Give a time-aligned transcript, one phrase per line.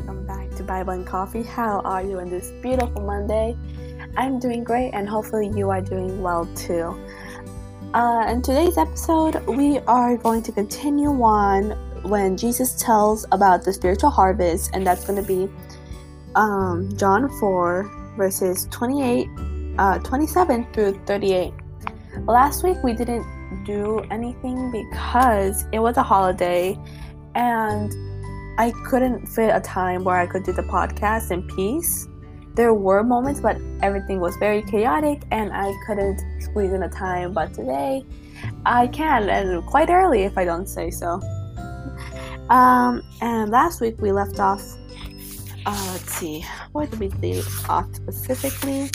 [0.00, 1.42] welcome back to Bible and Coffee.
[1.42, 3.54] How are you on this beautiful Monday?
[4.16, 6.98] I'm doing great, and hopefully, you are doing well too.
[7.92, 11.72] Uh, in today's episode, we are going to continue on
[12.08, 15.52] when Jesus tells about the spiritual harvest, and that's going to be
[16.34, 19.28] um, John 4, verses 28,
[19.78, 21.52] uh, 27 through 38.
[22.26, 23.26] Last week, we didn't
[23.66, 26.78] do anything because it was a holiday
[27.34, 27.92] and
[28.58, 32.08] I couldn't fit a time where I could do the podcast in peace.
[32.54, 37.32] There were moments, but everything was very chaotic and I couldn't squeeze in a time.
[37.32, 38.04] But today,
[38.66, 41.20] I can, and quite early if I don't say so.
[42.50, 44.62] Um, and last week we left off.
[45.64, 48.90] Uh, let's see, where did we leave off specifically?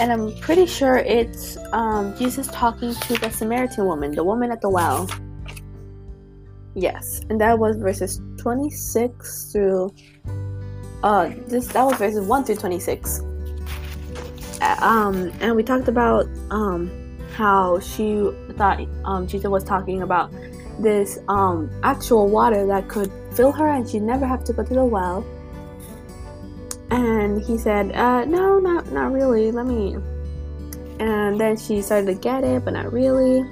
[0.00, 4.60] And I'm pretty sure it's um, Jesus talking to the Samaritan woman, the woman at
[4.60, 5.08] the well.
[6.76, 9.94] Yes, and that was verses 26 through
[11.02, 13.22] uh this that was verses 1 through 26.
[14.60, 16.90] Uh, um and we talked about um
[17.32, 20.30] how she thought um Jesus was talking about
[20.78, 24.74] this um actual water that could fill her and she'd never have to go to
[24.74, 25.24] the well.
[26.90, 29.50] And he said, uh no, not not really.
[29.50, 29.96] Let me
[31.00, 33.44] and then she started to get it, but not really.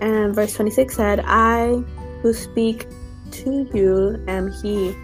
[0.00, 1.82] And verse 26 said, I
[2.22, 2.86] who speak
[3.30, 4.94] to you am he.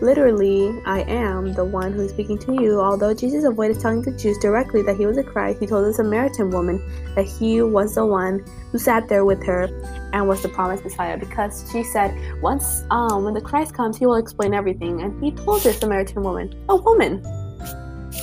[0.00, 2.80] Literally, I am the one who is speaking to you.
[2.80, 5.94] Although Jesus avoided telling the Jews directly that he was a Christ, he told the
[5.94, 6.82] Samaritan woman
[7.14, 9.68] that he was the one who sat there with her
[10.12, 12.12] and was the promised Messiah because she said,
[12.42, 15.00] once um, when the Christ comes, he will explain everything.
[15.00, 17.24] And he told this Samaritan woman, a woman,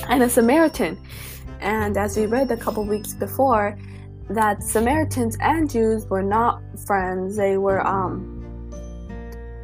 [0.09, 0.99] and a Samaritan.
[1.61, 3.77] And as we read a couple weeks before,
[4.31, 7.37] that Samaritans and Jews were not friends.
[7.37, 8.37] They were um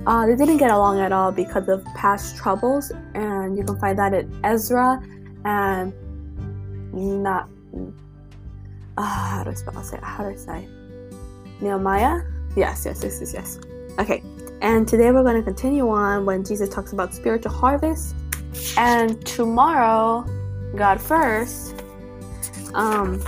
[0.05, 3.99] uh, they didn't get along at all because of past troubles, and you can find
[3.99, 5.01] that in Ezra
[5.43, 5.93] and
[6.93, 7.49] not
[8.97, 10.03] uh, how do I spell it?
[10.03, 10.67] How do I say
[11.61, 12.21] Nehemiah?
[12.55, 13.59] Yes, yes, yes, yes, yes.
[13.99, 14.23] Okay,
[14.61, 18.15] and today we're going to continue on when Jesus talks about spiritual harvest,
[18.77, 20.25] and tomorrow,
[20.75, 21.83] God first,
[22.73, 23.21] um,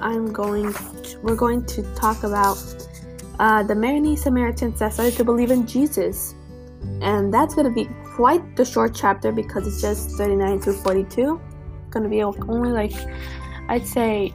[0.00, 0.72] I'm going.
[0.72, 2.58] To, we're going to talk about
[3.38, 6.34] uh, the many Samaritans that started to believe in Jesus.
[7.00, 11.40] And that's going to be quite the short chapter because it's just 39 through 42.
[11.82, 12.92] It's going to be only like,
[13.68, 14.32] I'd say,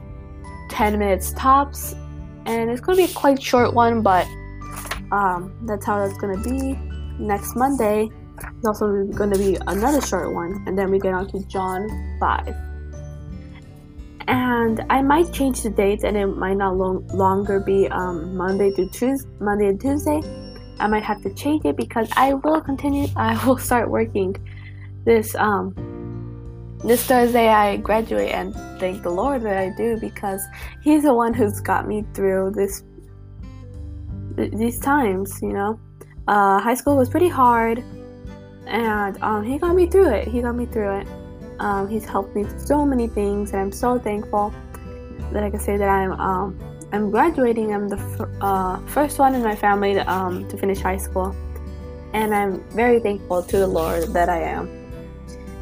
[0.70, 1.94] 10 minutes tops.
[2.46, 4.26] And it's going to be a quite short one, but
[5.12, 6.78] um, that's how it's going to be.
[7.22, 10.64] Next Monday, it's also going to be another short one.
[10.66, 12.69] And then we get on to John 5
[14.30, 18.70] and I might change the dates, and it might not long, longer be um, Monday
[18.70, 20.22] to Tuesday, Monday and Tuesday.
[20.78, 23.08] I might have to change it because I will continue.
[23.16, 24.36] I will start working
[25.04, 25.74] this um
[26.84, 27.48] this Thursday.
[27.48, 30.42] I graduate, and thank the Lord that I do because
[30.80, 32.84] He's the one who's got me through this
[34.36, 35.42] th- these times.
[35.42, 35.80] You know,
[36.28, 37.82] uh, high school was pretty hard,
[38.68, 40.28] and um, He got me through it.
[40.28, 41.08] He got me through it.
[41.60, 44.52] Um, he's helped me through so many things, and I'm so thankful
[45.32, 46.58] that I can say that I'm um,
[46.90, 47.74] I'm graduating.
[47.74, 51.36] I'm the f- uh, first one in my family to, um, to finish high school,
[52.14, 54.68] and I'm very thankful to the Lord that I am.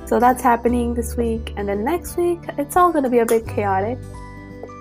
[0.06, 3.26] So that's happening this week, and then next week it's all going to be a
[3.26, 3.98] bit chaotic.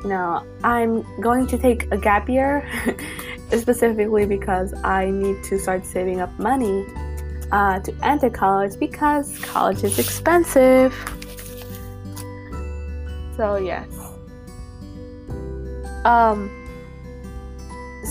[0.05, 2.63] Know, I'm going to take a gap year,
[3.51, 6.85] specifically because I need to start saving up money
[7.51, 10.93] uh, to enter college because college is expensive.
[13.35, 13.87] So yes.
[16.05, 16.49] Um.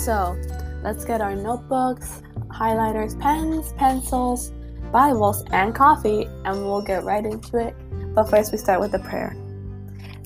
[0.05, 0.37] So
[0.83, 4.53] let's get our notebooks, highlighters, pens, pencils,
[4.93, 7.75] Bibles, and coffee, and we'll get right into it.
[8.15, 9.37] But first, we start with a prayer.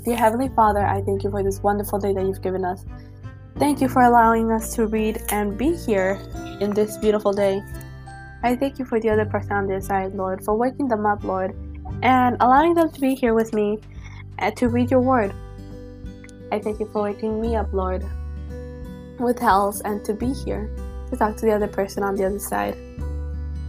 [0.04, 2.84] Dear Heavenly Father, I thank you for this wonderful day that you've given us.
[3.59, 6.21] Thank you for allowing us to read and be here
[6.60, 7.60] in this beautiful day.
[8.42, 11.25] I thank you for the other person on their side, Lord, for waking them up,
[11.25, 11.54] Lord,
[12.03, 13.78] and allowing them to be here with me
[14.39, 15.34] and to read your word.
[16.51, 18.04] I thank you for waking me up, Lord,
[19.19, 20.71] with health and to be here
[21.10, 22.77] to talk to the other person on the other side.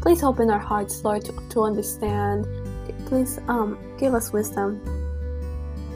[0.01, 2.47] Please open our hearts, Lord, to, to understand.
[3.05, 4.81] Please um, give us wisdom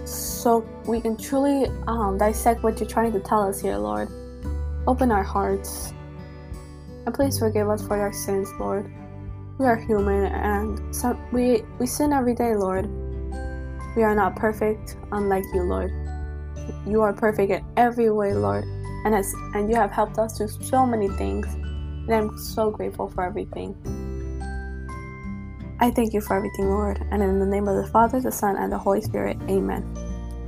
[0.06, 4.10] so we can truly um, dissect what you're trying to tell us here, Lord.
[4.86, 5.94] Open our hearts
[7.05, 8.91] and please forgive us for our sins, Lord.
[9.57, 12.89] We are human and some, we, we sin every day, Lord.
[13.95, 15.91] We are not perfect, unlike you, Lord.
[16.85, 18.65] You are perfect in every way, Lord,
[19.05, 23.07] and as and you have helped us through so many things, and I'm so grateful
[23.07, 23.75] for everything.
[25.79, 27.05] I thank you for everything, Lord.
[27.11, 29.85] And in the name of the Father, the Son, and the Holy Spirit, amen.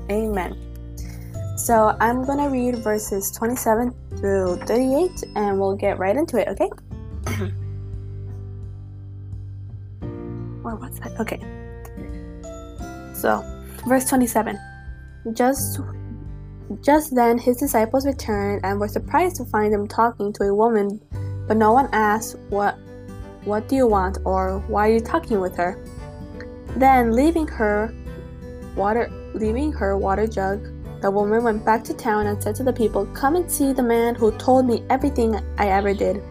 [0.10, 0.67] Amen.
[1.68, 6.48] So I'm going to read verses 27 through 38 and we'll get right into it,
[6.48, 6.70] okay?
[10.64, 11.20] or what's that?
[11.20, 11.42] Okay.
[13.14, 13.44] So,
[13.86, 14.58] verse 27.
[15.34, 15.82] Just
[16.82, 21.02] just then his disciples returned and were surprised to find him talking to a woman,
[21.50, 22.78] but no one asked what
[23.44, 25.78] what do you want or why are you talking with her?
[26.78, 27.94] Then leaving her
[28.78, 30.66] water leaving her water jug,
[31.02, 33.84] the woman went back to town and said to the people, Come and see the
[33.84, 36.24] man who told me everything I ever did.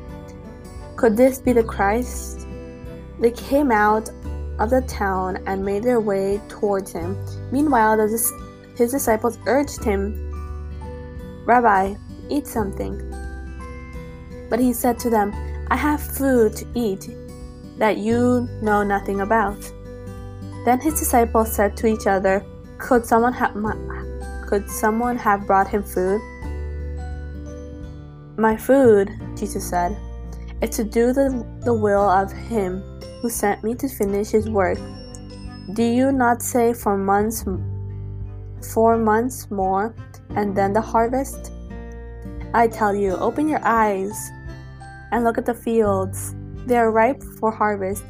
[0.97, 2.47] Could this be the Christ?
[3.21, 4.09] They came out
[4.59, 7.17] of the town and made their way towards him.
[7.53, 7.99] Meanwhile,
[8.77, 10.23] his disciples urged him,
[11.47, 11.95] Rabbi,
[12.29, 12.99] eat something.
[14.51, 15.33] But he said to them,
[15.71, 17.09] I have food to eat
[17.79, 19.61] that you know nothing about.
[20.65, 22.45] Then his disciples said to each other,
[22.79, 23.55] Could someone have
[24.47, 26.21] could someone have brought him food?
[28.39, 29.97] My food, Jesus said,
[30.63, 32.83] is to do the, the will of him
[33.21, 34.79] who sent me to finish his work.
[35.73, 37.45] Do you not say for months
[38.73, 39.95] four months more
[40.31, 41.53] and then the harvest?
[42.55, 44.31] I tell you, open your eyes
[45.13, 46.35] and look at the fields.
[46.67, 48.05] They are ripe for harvest.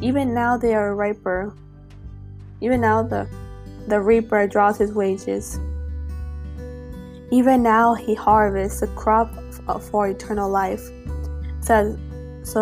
[0.00, 1.54] Even now they are riper.
[2.60, 3.28] Even now the
[3.86, 5.58] the reaper draws his wages.
[7.30, 9.32] Even now he harvests the crop
[9.90, 10.82] for eternal life,
[11.62, 11.96] so,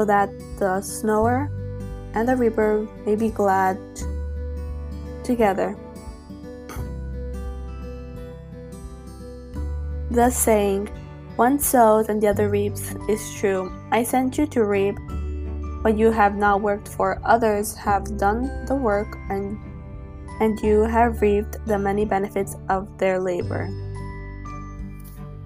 [0.05, 0.29] that
[0.59, 1.51] the sower
[2.15, 3.79] and the reaper may be glad
[5.25, 5.77] together.
[10.11, 10.89] Thus saying,
[11.37, 13.73] one sows and the other reaps is true.
[13.93, 14.99] I sent you to reap
[15.83, 17.21] what you have not worked for.
[17.25, 19.57] Others have done the work and
[20.41, 23.69] and you have reaped the many benefits of their labor.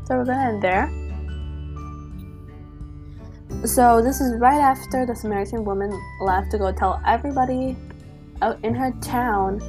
[0.05, 0.91] So we're gonna end there.
[3.67, 7.77] So this is right after the Samaritan woman left to go tell everybody
[8.63, 9.61] in her town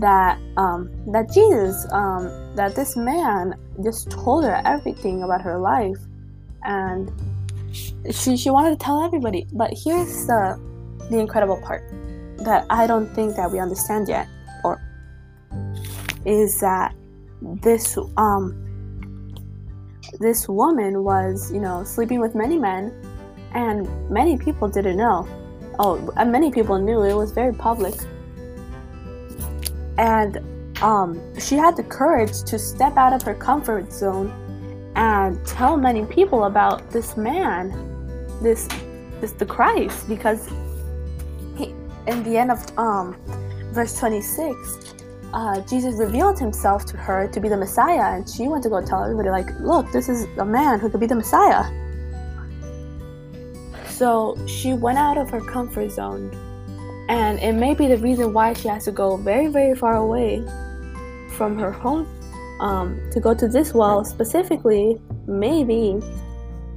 [0.00, 5.98] that um, that Jesus, um, that this man just told her everything about her life,
[6.62, 7.12] and
[8.10, 9.46] she she wanted to tell everybody.
[9.52, 10.60] But here's the
[11.10, 11.82] the incredible part
[12.38, 14.26] that I don't think that we understand yet,
[16.24, 16.94] is that
[17.62, 18.60] this um
[20.20, 22.92] this woman was you know sleeping with many men
[23.54, 25.26] and many people didn't know.
[25.78, 27.94] Oh, many people knew it was very public.
[29.96, 30.38] And
[30.82, 34.32] um, she had the courage to step out of her comfort zone
[34.96, 37.70] and tell many people about this man,
[38.42, 38.68] this,
[39.20, 40.48] this the Christ, because
[41.56, 41.74] he,
[42.06, 43.16] in the end of um,
[43.72, 44.93] verse 26,
[45.34, 48.80] uh, Jesus revealed himself to her to be the Messiah, and she went to go
[48.80, 51.64] tell everybody, like, look, this is a man who could be the Messiah.
[53.88, 56.30] So she went out of her comfort zone.
[57.08, 60.38] And it may be the reason why she has to go very, very far away
[61.30, 62.06] from her home
[62.60, 66.00] um, to go to this well specifically, maybe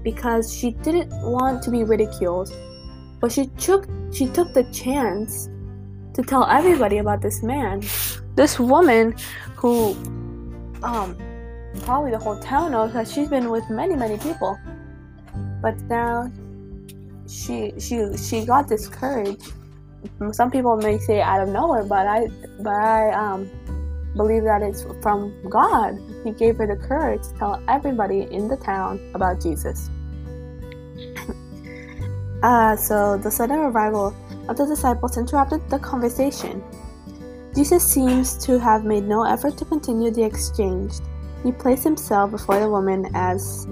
[0.02, 2.52] because she didn't want to be ridiculed.
[3.20, 5.48] But she took she took the chance
[6.18, 7.84] to tell everybody about this man.
[8.36, 9.16] This woman
[9.56, 9.94] who
[10.82, 11.16] um
[11.82, 14.58] probably the whole town knows that she's been with many, many people.
[15.62, 16.32] But now
[17.30, 19.42] she she she got this courage.
[20.32, 22.28] Some people may say out of nowhere, but I
[22.62, 23.50] but I um
[24.16, 26.02] believe that it's from God.
[26.24, 29.92] He gave her the courage to tell everybody in the town about Jesus.
[32.42, 34.16] uh, so the sudden arrival
[34.50, 36.64] of the disciples interrupted the conversation.
[37.56, 40.94] Jesus seems to have made no effort to continue the exchange.
[41.44, 43.68] He placed himself before the woman as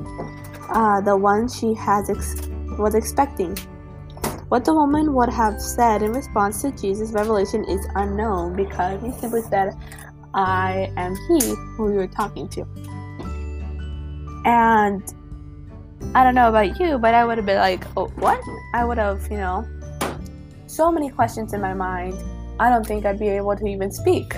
[0.70, 2.48] uh, the one she has ex-
[2.79, 3.55] was expecting.
[4.50, 9.12] What the woman would have said in response to Jesus' revelation is unknown because he
[9.13, 9.74] simply said,
[10.34, 12.65] I am he who you're talking to.
[14.46, 15.01] And
[16.13, 18.39] I don't know about you, but I would have been like, oh, what?
[18.74, 19.67] I would have, you know,
[20.75, 22.13] so many questions in my mind.
[22.60, 24.36] I don't think I'd be able to even speak.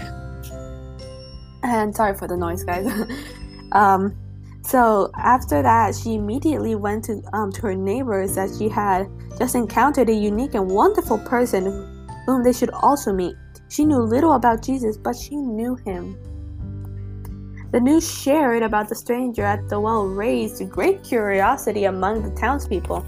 [1.64, 2.88] And sorry for the noise, guys.
[3.72, 4.16] um,
[4.64, 9.56] so after that, she immediately went to um, to her neighbors that she had just
[9.56, 11.66] encountered a unique and wonderful person
[12.26, 13.36] whom they should also meet.
[13.70, 16.18] She knew little about Jesus, but she knew him.
[17.72, 23.06] The news shared about the stranger at the well raised great curiosity among the townspeople.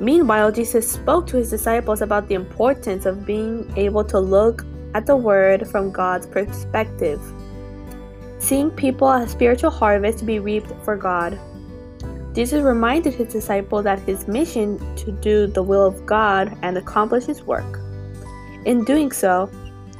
[0.00, 5.06] Meanwhile, Jesus spoke to his disciples about the importance of being able to look at
[5.06, 7.20] the word from God's perspective,
[8.38, 11.38] seeing people as spiritual harvest to be reaped for God.
[12.34, 17.24] Jesus reminded his disciples that his mission to do the will of God and accomplish
[17.24, 17.80] his work.
[18.66, 19.50] In doing so,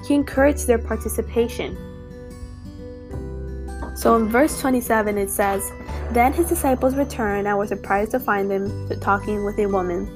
[0.07, 1.77] he encouraged their participation.
[3.97, 5.73] So in verse 27 it says,
[6.13, 10.07] Then his disciples returned and were surprised to find him talking with a woman.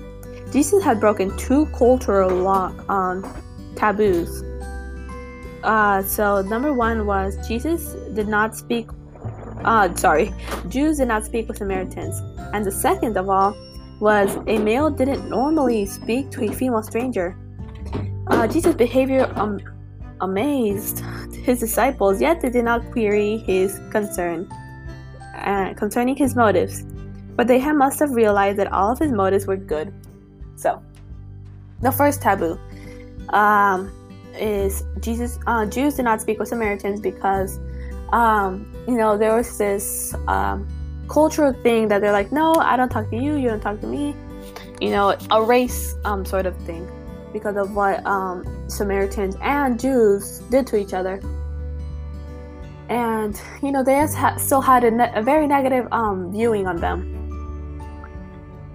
[0.52, 3.24] Jesus had broken two cultural law, um,
[3.76, 4.42] taboos.
[5.62, 8.88] Uh, so number one was Jesus did not speak.
[9.64, 10.32] Uh, sorry,
[10.68, 12.20] Jews did not speak with Samaritans,
[12.52, 13.56] and the second of all
[14.00, 17.36] was a male didn't normally speak to a female stranger.
[18.26, 19.60] Uh, Jesus' behavior um,
[20.20, 21.02] amazed
[21.50, 24.48] his disciples, yet they did not query his concern
[25.36, 26.82] uh, concerning his motives.
[27.36, 29.92] But they must have realized that all of his motives were good.
[30.56, 30.82] So,
[31.80, 32.58] the first taboo
[33.30, 33.90] um,
[34.34, 35.38] is Jesus.
[35.46, 37.58] Uh, Jews did not speak with Samaritans because,
[38.12, 40.68] um, you know, there was this um,
[41.08, 43.86] cultural thing that they're like, no, I don't talk to you, you don't talk to
[43.86, 44.14] me.
[44.80, 46.88] You know, a race um, sort of thing
[47.32, 51.20] because of what um, Samaritans and Jews did to each other.
[52.90, 54.04] And, you know, they
[54.36, 57.16] still had a, ne- a very negative um, viewing on them.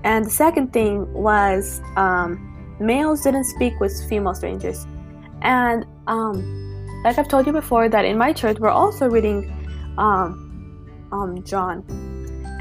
[0.06, 4.88] And the second thing was um, males didn't speak with female strangers.
[5.42, 9.52] And um, like I've told you before, that in my church we're also reading
[9.98, 11.84] um, um, John.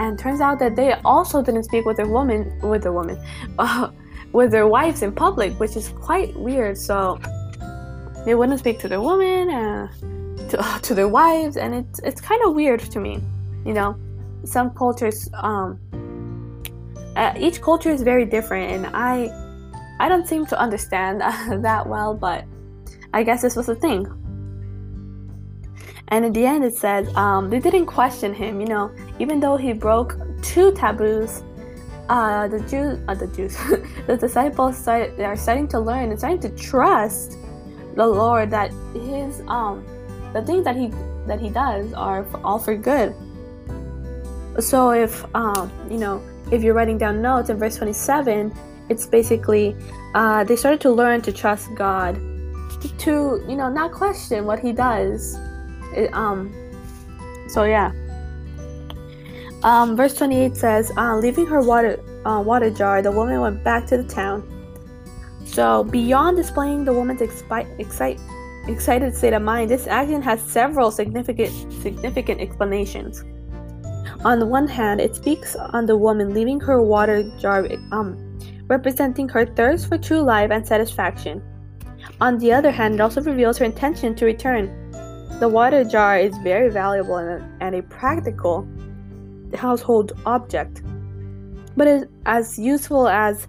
[0.00, 3.16] And turns out that they also didn't speak with their woman, with their woman,
[3.60, 3.90] uh,
[4.32, 6.76] with their wives in public, which is quite weird.
[6.76, 7.20] So
[8.24, 9.88] they wouldn't speak to their woman, uh,
[10.54, 13.20] to, to their wives, and it's it's kind of weird to me.
[13.64, 13.96] You know,
[14.44, 15.78] some cultures, um,
[17.16, 19.30] uh, each culture is very different, and I
[20.00, 21.20] I don't seem to understand
[21.64, 22.44] that well, but
[23.12, 24.06] I guess this was a thing.
[26.08, 28.60] And in the end, it says um, they didn't question him.
[28.60, 31.42] You know, even though he broke two taboos,
[32.08, 33.56] uh, the Jews, uh, the Jews,
[34.06, 37.38] the disciples started, they are starting to learn and starting to trust
[37.96, 39.84] the Lord that His um,
[40.34, 40.92] the things that He
[41.26, 43.14] that He does are all for good.
[44.58, 48.52] So if um, you know, if you're writing down notes in verse 27,
[48.90, 49.74] it's basically
[50.14, 52.16] uh, they started to learn to trust God,
[52.98, 55.38] to you know not question what He does.
[55.96, 56.52] It, um,
[57.48, 57.92] so yeah.
[59.62, 63.86] Um, verse 28 says, uh, leaving her water uh, water jar, the woman went back
[63.86, 64.44] to the town.
[65.46, 68.20] So, beyond displaying the woman's expi- excite-
[68.68, 71.50] excited state of mind, this action has several significant
[71.82, 73.24] significant explanations.
[74.24, 79.28] On the one hand, it speaks on the woman leaving her water jar, um, representing
[79.28, 81.42] her thirst for true life and satisfaction.
[82.20, 84.70] On the other hand, it also reveals her intention to return.
[85.40, 88.66] The water jar is very valuable and a, and a practical
[89.54, 90.82] household object.
[91.76, 93.46] But as useful as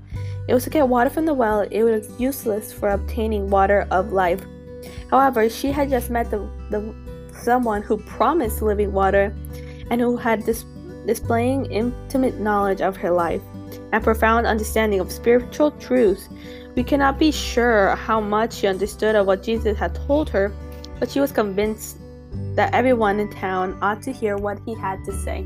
[0.47, 4.11] it was to get water from the well, it was useless for obtaining water of
[4.11, 4.43] life.
[5.09, 6.93] However, she had just met the, the
[7.33, 9.35] someone who promised living water
[9.91, 10.65] and who had dis-
[11.05, 13.41] displaying intimate knowledge of her life
[13.91, 16.29] and profound understanding of spiritual truths.
[16.75, 20.51] We cannot be sure how much she understood of what Jesus had told her,
[20.99, 21.97] but she was convinced
[22.55, 25.45] that everyone in town ought to hear what he had to say.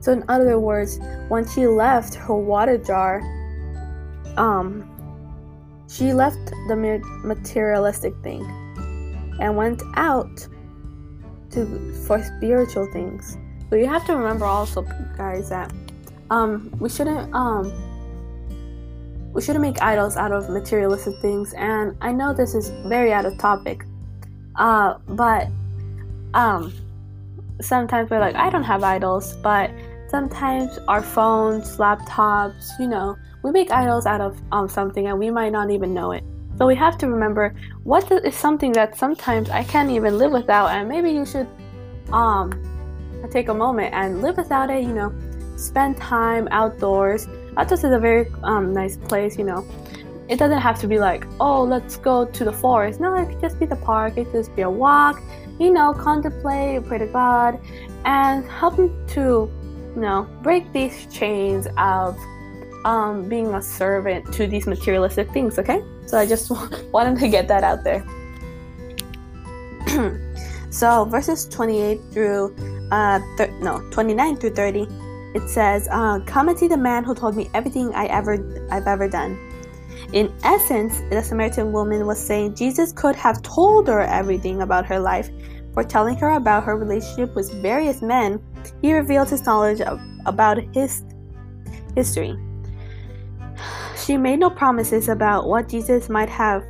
[0.00, 3.20] So, in other words, when she left her water jar,
[4.36, 4.88] um,
[5.92, 6.76] she left the
[7.22, 8.42] materialistic thing
[9.40, 10.46] and went out
[11.50, 13.36] to for spiritual things.
[13.68, 14.82] But you have to remember also,
[15.16, 15.72] guys, that
[16.30, 17.72] um, we shouldn't um,
[19.32, 21.52] we shouldn't make idols out of materialistic things.
[21.54, 23.84] And I know this is very out of topic,
[24.56, 25.48] uh, but
[26.34, 26.72] um,
[27.60, 29.70] sometimes we're like, I don't have idols, but
[30.12, 35.30] sometimes our phones, laptops, you know, we make idols out of um, something and we
[35.30, 36.22] might not even know it.
[36.58, 40.68] So we have to remember what is something that sometimes I can't even live without,
[40.68, 41.48] and maybe you should
[42.12, 42.52] um
[43.30, 44.82] take a moment and live without it.
[44.82, 45.12] You know,
[45.56, 47.26] spend time outdoors.
[47.56, 49.38] Outdoors is a very um, nice place.
[49.38, 49.66] You know,
[50.28, 53.00] it doesn't have to be like, oh, let's go to the forest.
[53.00, 54.18] No, it could just be the park.
[54.18, 55.22] It could just be a walk.
[55.58, 57.58] You know, contemplate, pray to God,
[58.04, 59.50] and help him to
[59.94, 62.18] you know, break these chains of
[62.84, 65.82] um, being a servant to these materialistic things, okay?
[66.06, 66.50] So I just
[66.92, 68.04] wanted to get that out there.
[70.70, 72.56] so verses 28 through
[72.90, 74.86] uh thir- no 29 through 30
[75.34, 78.36] it says, uh, "Come and see the man who told me everything I ever
[78.70, 79.38] I've ever done."
[80.12, 85.00] In essence, the Samaritan woman was saying Jesus could have told her everything about her
[85.00, 85.30] life,
[85.72, 88.40] for telling her about her relationship with various men,
[88.80, 91.04] he revealed his knowledge of, about his
[91.94, 92.36] history.
[93.96, 96.64] She made no promises about what Jesus might have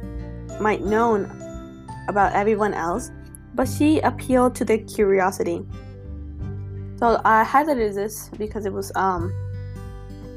[0.61, 1.25] might known
[2.09, 3.11] about everyone else,
[3.55, 5.63] but she appealed to their curiosity.
[6.99, 9.33] So I highlighted this because it was um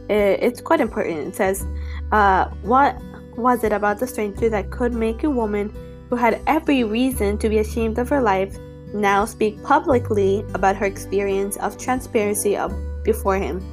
[0.09, 1.27] it, it's quite important.
[1.27, 1.65] It says,
[2.11, 2.99] uh, what
[3.37, 5.73] was it about the stranger that could make a woman
[6.09, 8.57] who had every reason to be ashamed of her life
[8.95, 12.73] now speak publicly about her experience of transparency of,
[13.03, 13.63] before him?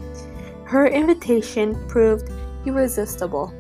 [0.65, 2.31] Her invitation proved
[2.67, 3.53] irresistible.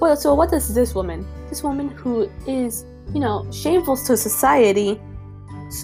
[0.00, 5.00] Well, so what does this woman, this woman who is, you know, shameful to society,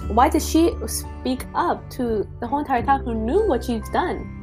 [0.08, 4.34] why does she speak up to the whole entire town who knew what she's done?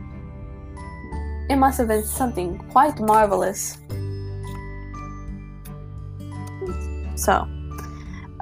[1.49, 3.77] It must have been something quite marvelous.
[7.15, 7.47] So,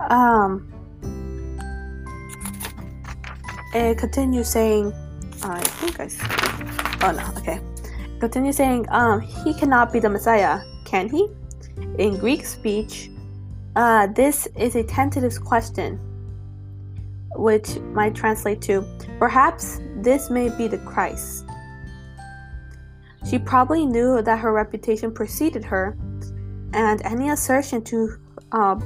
[0.09, 0.72] um,
[3.73, 4.93] it continues saying,
[5.43, 7.59] I think I, oh no, okay.
[8.19, 11.27] Continue saying, um, he cannot be the Messiah, can he?
[11.97, 13.09] In Greek speech,
[13.75, 15.99] uh, this is a tentative question,
[17.35, 18.85] which might translate to,
[19.17, 21.45] perhaps this may be the Christ.
[23.27, 25.97] She probably knew that her reputation preceded her,
[26.73, 28.17] and any assertion to
[28.51, 28.79] uh,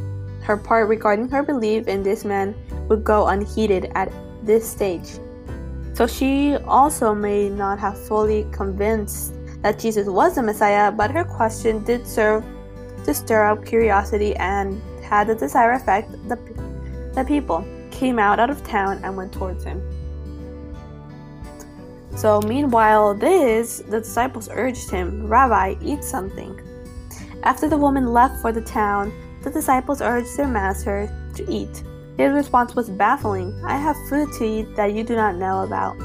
[0.43, 2.55] her part regarding her belief in this man
[2.87, 4.11] would go unheeded at
[4.47, 5.19] this stage.
[5.93, 11.23] So she also may not have fully convinced that Jesus was the Messiah, but her
[11.23, 12.43] question did serve
[13.03, 16.11] to stir up curiosity and had the desired effect.
[16.27, 16.37] The,
[17.13, 19.81] the people came out, out of town and went towards him.
[22.15, 26.59] So, meanwhile, this, the disciples urged him, Rabbi, eat something.
[27.43, 31.83] After the woman left for the town, the disciples urged their master to eat.
[32.17, 35.97] His response was baffling I have food to eat that you do not know about.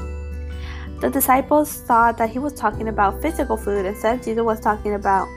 [1.01, 5.27] The disciples thought that he was talking about physical food, instead, Jesus was talking about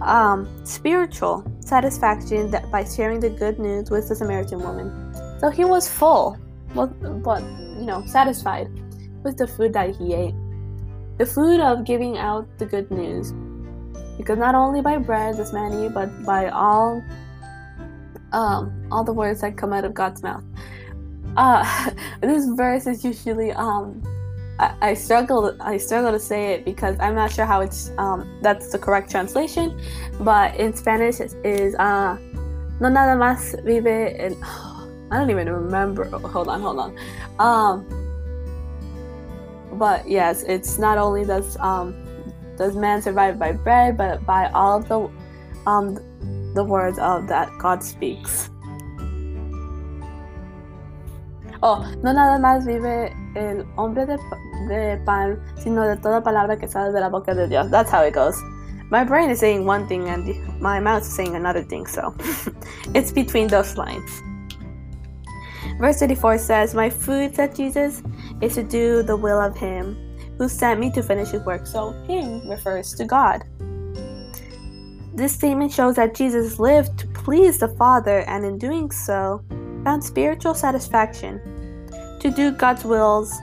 [0.00, 5.14] um, spiritual satisfaction that by sharing the good news with the Samaritan woman.
[5.38, 6.38] So he was full,
[6.74, 6.88] but,
[7.22, 8.68] but you know, satisfied
[9.22, 10.34] with the food that he ate.
[11.18, 13.32] The food of giving out the good news.
[14.16, 17.02] Because not only by bread does man eat, but by all
[18.32, 20.42] um, all the words that come out of God's mouth.
[21.36, 24.02] Uh, this verse is usually um,
[24.58, 28.38] I, I, struggle I struggle to say it because I'm not sure how it's um,
[28.42, 29.80] that's the correct translation,
[30.20, 32.16] but in Spanish it is uh,
[32.80, 34.36] no nada más vive en.
[35.10, 36.04] I don't even remember.
[36.04, 36.94] Hold on, hold on.
[37.38, 37.86] Um,
[39.78, 41.94] but yes, it's not only does um,
[42.56, 45.08] does man survive by bread, but by all of the
[45.66, 45.94] um,
[46.54, 48.50] the words of that God speaks.
[51.62, 54.18] Oh, no nada más vive el hombre de,
[54.68, 57.70] de pan, sino de toda palabra que sale de la boca de Dios.
[57.70, 58.36] That's how it goes.
[58.90, 60.24] My brain is saying one thing and
[60.60, 62.14] my mouth is saying another thing, so
[62.94, 64.22] it's between those lines.
[65.78, 68.02] Verse 34 says, My food, said Jesus,
[68.40, 69.96] is to do the will of Him
[70.38, 71.66] who sent me to finish His work.
[71.66, 73.44] So, Him refers to God.
[75.14, 79.44] This statement shows that Jesus lived to please the Father and in doing so
[79.84, 81.40] found spiritual satisfaction.
[82.20, 83.38] To do God's wills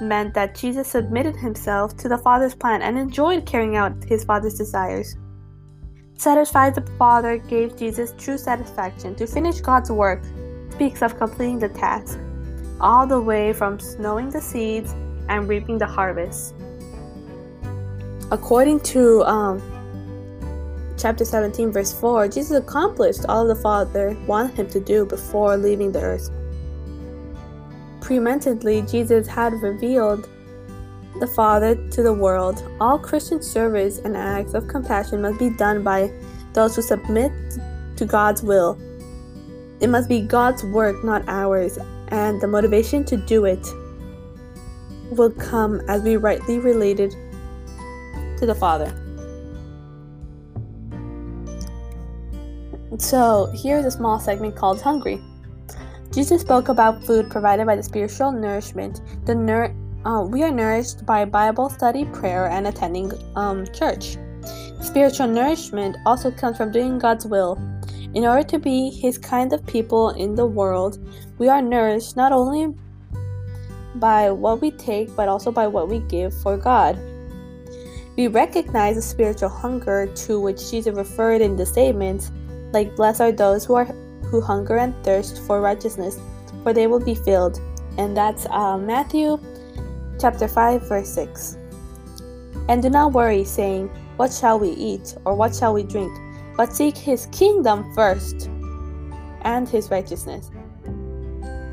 [0.00, 4.54] meant that Jesus submitted himself to the Father's plan and enjoyed carrying out his Father's
[4.54, 5.16] desires.
[6.16, 9.14] Satisfied the Father gave Jesus true satisfaction.
[9.16, 10.22] To finish God's work
[10.72, 12.18] speaks of completing the task,
[12.80, 14.92] all the way from sowing the seeds
[15.28, 16.54] and reaping the harvest.
[18.30, 19.79] According to um,
[21.00, 25.92] chapter 17, verse 4, Jesus accomplished all the Father wanted him to do before leaving
[25.92, 26.30] the earth.
[28.00, 30.28] Premeditated, Jesus had revealed
[31.20, 32.62] the Father to the world.
[32.80, 36.12] All Christian service and acts of compassion must be done by
[36.52, 37.32] those who submit
[37.96, 38.78] to God's will.
[39.80, 43.66] It must be God's work, not ours, and the motivation to do it
[45.10, 47.12] will come as we rightly related
[48.38, 48.94] to the Father.
[52.98, 55.20] So, here's a small segment called Hungry.
[56.12, 59.00] Jesus spoke about food provided by the spiritual nourishment.
[59.26, 59.74] The nur-
[60.04, 64.16] uh, we are nourished by Bible study, prayer, and attending um, church.
[64.80, 67.60] Spiritual nourishment also comes from doing God's will.
[68.14, 70.98] In order to be His kind of people in the world,
[71.38, 72.74] we are nourished not only
[73.94, 76.98] by what we take, but also by what we give for God.
[78.16, 82.32] We recognize the spiritual hunger to which Jesus referred in the statements,
[82.72, 83.86] like blessed are those who are
[84.30, 86.18] who hunger and thirst for righteousness,
[86.62, 87.60] for they will be filled.
[87.98, 89.38] And that's uh, Matthew
[90.20, 91.56] chapter 5 verse 6.
[92.68, 96.12] And do not worry saying, what shall we eat or what shall we drink?
[96.56, 98.48] But seek his kingdom first
[99.42, 100.50] and his righteousness.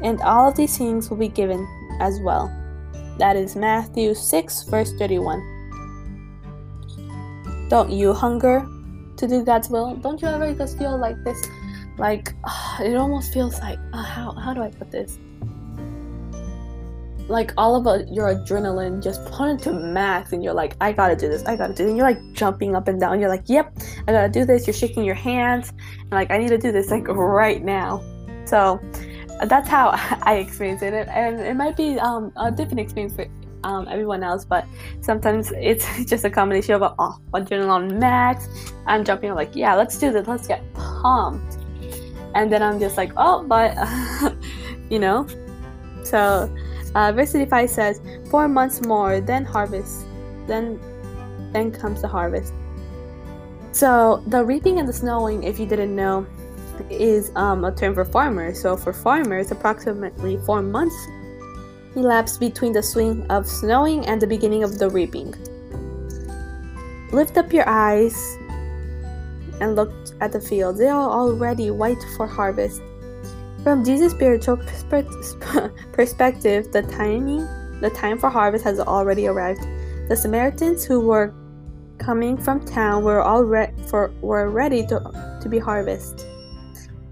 [0.02, 1.68] And all of these things will be given
[2.00, 2.50] as well.
[3.20, 5.56] That is Matthew 6 verse 31.
[7.70, 8.66] Don't you hunger
[9.18, 9.96] to do God's will?
[9.96, 11.46] Don't you ever just feel like this?
[11.98, 15.18] Like uh, it almost feels like uh, how how do I put this?
[17.28, 21.16] Like all of a, your adrenaline just put to max, and you're like, I gotta
[21.16, 21.84] do this, I gotta do.
[21.84, 21.90] This.
[21.90, 23.20] And you're like jumping up and down.
[23.20, 24.66] You're like, Yep, I gotta do this.
[24.68, 28.02] You're shaking your hands, and like I need to do this like right now.
[28.46, 28.80] So
[29.46, 29.90] that's how
[30.22, 33.28] I experience it, and it might be um, a different experience for
[33.63, 34.65] um, everyone else, but
[35.02, 38.48] sometimes it's just a combination of oh, adrenaline on max.
[38.86, 41.58] I'm jumping like, yeah, let's do this, let's get pumped,
[42.36, 43.76] and then I'm just like, oh, but
[44.89, 45.28] you know.
[46.04, 46.54] So,
[46.96, 50.06] uh, verse 35 says, four months more, then harvest,
[50.48, 50.80] then
[51.52, 52.54] then comes the harvest.
[53.72, 56.26] So the reaping and the snowing, if you didn't know,
[56.89, 58.62] is um, a term for farmers.
[58.62, 60.96] So for farmers, approximately four months
[61.98, 65.34] elapsed between the swing of snowing and the beginning of the reaping.
[67.12, 68.38] Lift up your eyes
[69.60, 70.80] and look at the fields.
[70.80, 72.82] They are already white for harvest.
[73.64, 74.58] From Jesus' spiritual
[75.92, 77.48] perspective, the timing,
[77.82, 79.62] the time for harvest has already arrived.
[80.08, 81.34] The Samaritans who were
[81.98, 86.26] coming from town were all re- for, were ready to, to be harvested.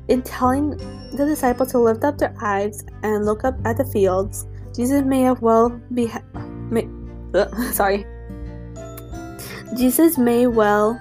[0.07, 0.77] In telling
[1.11, 5.21] the disciples to lift up their eyes and look up at the fields, Jesus may
[5.21, 6.21] have well be ha-
[6.69, 6.87] may,
[7.71, 8.05] sorry.
[9.77, 10.99] Jesus may well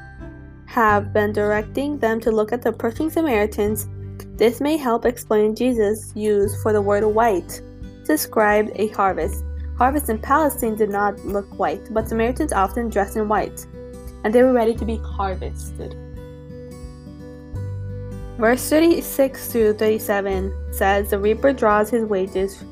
[0.66, 3.88] have been directing them to look at the approaching Samaritans.
[4.36, 9.44] This may help explain Jesus' use for the word white to describe a harvest.
[9.76, 13.66] Harvest in Palestine did not look white, but Samaritans often dressed in white,
[14.22, 15.96] and they were ready to be harvested.
[18.38, 22.62] Verse 36 to 37 says, The reaper draws his wages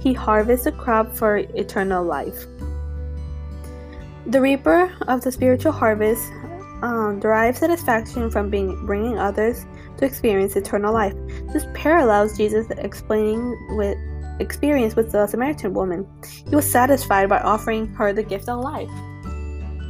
[0.00, 2.46] he harvests a crop for eternal life.
[4.26, 6.30] The reaper of the spiritual harvest
[6.82, 9.64] um, derives satisfaction from being, bringing others
[9.96, 11.14] to experience eternal life.
[11.52, 13.96] This parallels Jesus' explaining with
[14.40, 16.06] experience with the Samaritan woman.
[16.48, 18.90] He was satisfied by offering her the gift of life.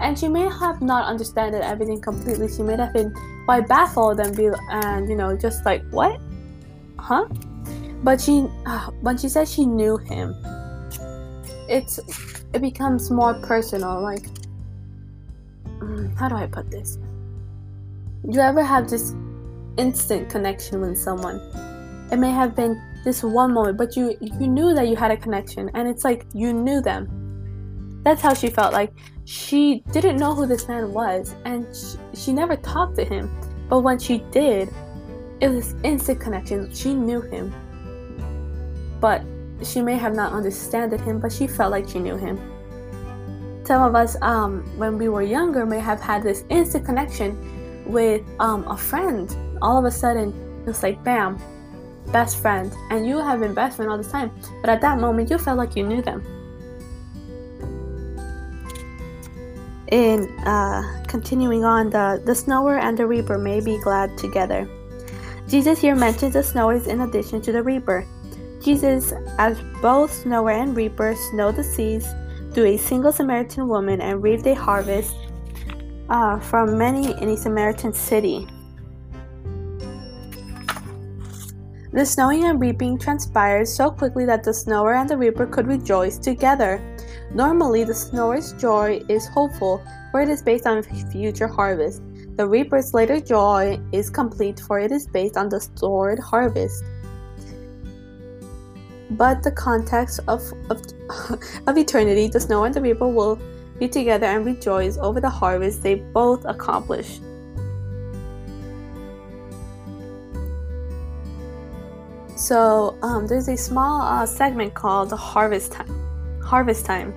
[0.00, 2.48] And she may have not understood everything completely.
[2.48, 3.12] She may have been
[3.44, 6.20] quite baffled and be and you know just like what,
[6.98, 7.26] huh?
[8.02, 8.40] But she
[9.02, 10.34] when she says she knew him.
[11.68, 11.98] It's
[12.54, 14.26] it becomes more personal like
[15.80, 16.98] mm, how do i put this?
[18.28, 19.14] You ever have this
[19.76, 21.40] instant connection with someone?
[22.10, 25.16] It may have been this one moment but you you knew that you had a
[25.16, 28.00] connection and it's like you knew them.
[28.04, 28.92] That's how she felt like
[29.24, 33.30] she didn't know who this man was and she, she never talked to him.
[33.68, 34.72] But when she did
[35.40, 36.72] it was instant connection.
[36.74, 37.52] She knew him
[39.00, 39.22] but
[39.62, 42.38] she may have not understood him, but she felt like she knew him.
[43.64, 47.36] Some of us, um, when we were younger, may have had this instant connection
[47.84, 49.34] with um, a friend.
[49.60, 50.32] All of a sudden,
[50.66, 51.38] it's like bam,
[52.12, 54.30] best friend, and you have been best friend all this time.
[54.60, 56.24] But at that moment, you felt like you knew them.
[59.90, 64.68] In uh, continuing on, the the snower and the reaper may be glad together.
[65.48, 68.06] Jesus here mentions the snowers in addition to the reaper.
[68.68, 72.06] Jesus, as both sower and reaper, snowed the seas
[72.52, 75.16] through a single Samaritan woman and reaped a harvest
[76.10, 78.46] uh, from many in a Samaritan city.
[81.94, 86.18] The snowing and reaping transpired so quickly that the snower and the reaper could rejoice
[86.18, 86.78] together.
[87.32, 92.02] Normally, the snower's joy is hopeful, for it is based on future harvest.
[92.36, 96.84] The reaper's later joy is complete, for it is based on the stored harvest
[99.10, 100.82] but the context of, of,
[101.66, 103.38] of eternity, the snow and the reaper will
[103.78, 107.22] be together and rejoice over the harvest they both accomplished.
[112.36, 116.40] So um, there's a small uh, segment called Harvest Time.
[116.42, 117.12] Harvest Time.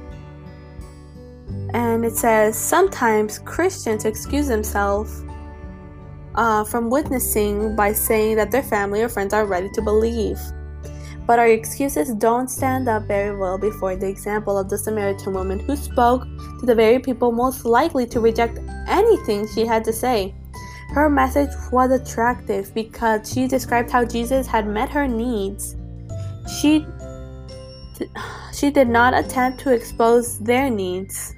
[1.73, 5.23] And it says sometimes Christians excuse themselves
[6.35, 10.39] uh, from witnessing by saying that their family or friends are ready to believe.
[11.31, 15.61] But our excuses don't stand up very well before the example of the Samaritan woman
[15.61, 16.23] who spoke
[16.59, 20.35] to the very people most likely to reject anything she had to say.
[20.89, 25.77] Her message was attractive because she described how Jesus had met her needs.
[26.59, 26.85] She
[28.51, 31.33] she did not attempt to expose their needs.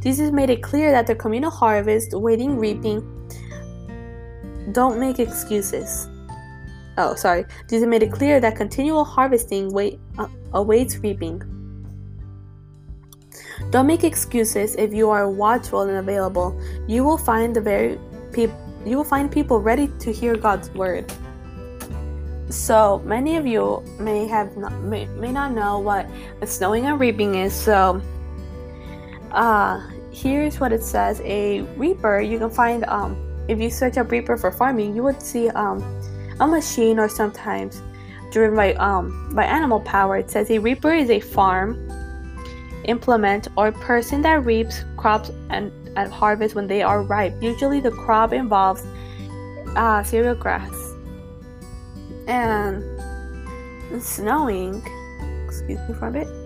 [0.00, 3.02] Jesus made it clear that the communal harvest, waiting reaping,
[4.70, 6.06] don't make excuses.
[6.98, 7.46] Oh, sorry.
[7.68, 11.42] Jesus made it clear that continual harvesting wait, uh, awaits reaping.
[13.70, 16.60] Don't make excuses if you are watchful and available.
[16.86, 17.98] You will find the very
[18.32, 21.12] people you will find people ready to hear God's word.
[22.48, 26.08] So many of you may have not, may, may not know what
[26.44, 27.54] snowing and reaping is.
[27.54, 28.02] So
[29.30, 32.20] uh, here's what it says: a reaper.
[32.20, 33.16] You can find um,
[33.48, 35.80] if you search up reaper for farming, you would see um,
[36.40, 37.82] a machine or sometimes
[38.30, 40.16] driven by um by animal power.
[40.16, 41.88] It says a reaper is a farm
[42.84, 47.34] implement or person that reaps crops and at harvest when they are ripe.
[47.40, 48.82] Usually, the crop involves
[49.76, 50.74] uh, cereal grass
[52.26, 52.82] and
[54.02, 54.82] snowing.
[55.46, 56.41] Excuse me for a bit.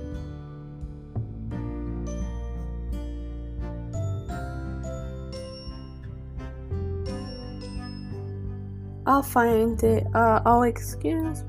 [9.06, 10.04] I'll find it.
[10.14, 11.44] Uh, oh, excuse.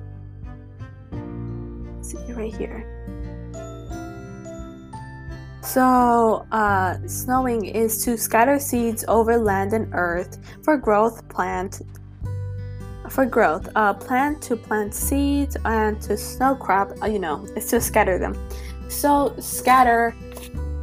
[2.01, 2.93] see right here.
[5.61, 11.27] So, uh, snowing is to scatter seeds over land and earth for growth.
[11.29, 11.81] Plant
[13.09, 13.67] for growth.
[13.75, 16.91] Uh, plant to plant seeds and to snow crop.
[17.01, 18.37] Uh, you know, it's to scatter them.
[18.87, 20.15] So scatter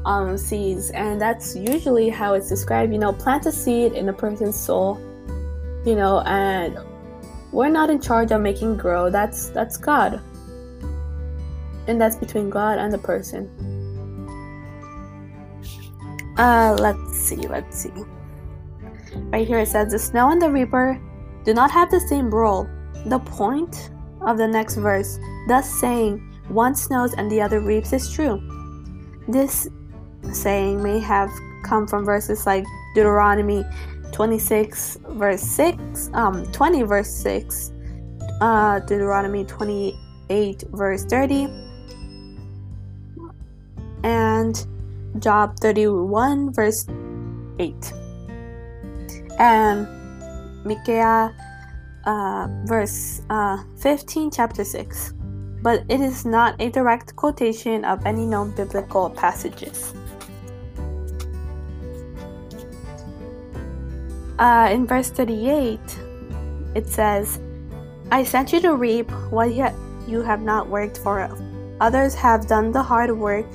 [0.04, 2.92] um, seeds, and that's usually how it's described.
[2.92, 5.00] You know, plant a seed in a person's soul
[5.84, 6.78] you know and
[7.52, 9.10] we're not in charge of making grow.
[9.10, 10.20] That's that's god.
[11.86, 13.48] And that's between god and the person.
[16.36, 17.92] Uh let's see let's see.
[19.32, 21.00] Right here it says the snow and the reaper
[21.44, 22.68] do not have the same role.
[23.06, 23.90] The point
[24.22, 26.18] of the next verse thus saying
[26.48, 28.42] one snows and the other reaps is true.
[29.28, 29.68] This
[30.32, 31.30] saying may have
[31.64, 33.64] come from verses like deuteronomy
[34.14, 37.72] 26 verse 6 um 20 verse 6
[38.40, 41.48] uh deuteronomy 28 verse 30
[44.04, 44.68] and
[45.18, 46.86] job 31 verse
[47.58, 47.92] 8
[49.40, 49.88] and
[50.64, 51.34] micaiah
[52.06, 55.12] uh, verse uh, 15 chapter 6
[55.60, 59.92] but it is not a direct quotation of any known biblical passages
[64.38, 65.78] Uh, in verse 38,
[66.74, 67.38] it says,
[68.10, 69.54] I sent you to reap what
[70.08, 71.30] you have not worked for.
[71.80, 73.46] Others have done the hard work,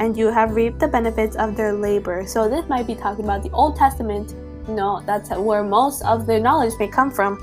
[0.00, 2.26] and you have reaped the benefits of their labor.
[2.26, 4.34] So, this might be talking about the Old Testament.
[4.66, 7.38] You know, that's where most of the knowledge may come from.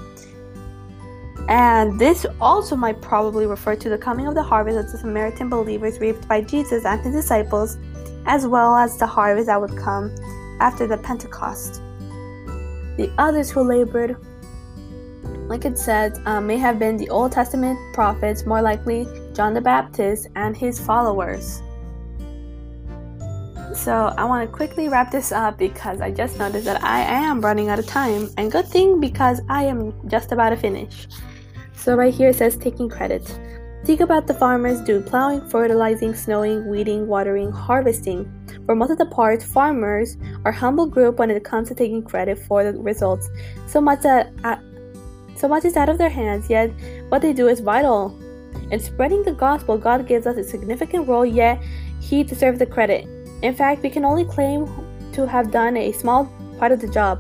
[1.47, 5.49] And this also might probably refer to the coming of the harvest of the Samaritan
[5.49, 7.77] believers reaped by Jesus and his disciples,
[8.25, 10.13] as well as the harvest that would come
[10.59, 11.81] after the Pentecost.
[12.97, 14.17] The others who labored,
[15.47, 19.62] like it said, um, may have been the Old Testament prophets, more likely John the
[19.62, 21.62] Baptist and his followers.
[23.73, 27.41] So I want to quickly wrap this up because I just noticed that I am
[27.41, 31.08] running out of time, and good thing because I am just about to finish.
[31.75, 33.23] So right here it says taking credit.
[33.84, 38.25] Think about the farmers do plowing, fertilizing, snowing, weeding, watering, harvesting.
[38.65, 42.38] For most of the part, farmers are humble group when it comes to taking credit
[42.38, 43.30] for the results.
[43.67, 44.58] So much that uh,
[45.36, 46.71] so much is out of their hands, yet
[47.10, 48.17] what they do is vital.
[48.71, 51.62] In spreading the gospel, God gives us a significant role, yet
[51.99, 53.08] He deserves the credit.
[53.41, 54.67] In fact, we can only claim
[55.13, 57.19] to have done a small part of the job.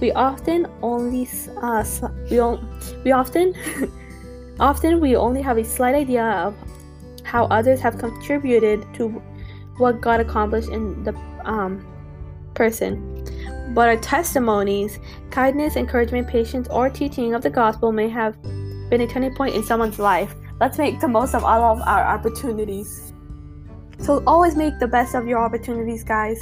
[0.00, 1.28] We often only
[1.60, 1.84] uh,
[2.30, 2.40] we,
[3.04, 3.54] we often
[4.60, 6.54] Often we only have a slight idea of
[7.24, 9.22] how others have contributed to
[9.78, 11.84] what God accomplished in the um,
[12.54, 13.08] person.
[13.74, 14.98] But our testimonies,
[15.30, 18.40] kindness, encouragement, patience, or teaching of the gospel may have
[18.90, 20.34] been a turning point in someone's life.
[20.60, 23.12] Let's make the most of all of our opportunities.
[23.98, 26.38] So always make the best of your opportunities, guys.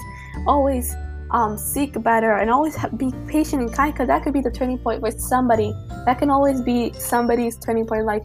[0.47, 0.95] Always
[1.31, 4.79] um, seek better and always be patient and kind because that could be the turning
[4.79, 5.73] point with somebody.
[6.07, 8.05] That can always be somebody's turning point.
[8.05, 8.25] Like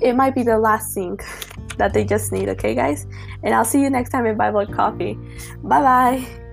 [0.00, 1.18] it might be the last thing
[1.78, 2.48] that they just need.
[2.50, 3.06] Okay, guys.
[3.42, 5.18] And I'll see you next time in Bible Coffee.
[5.62, 6.45] Bye bye.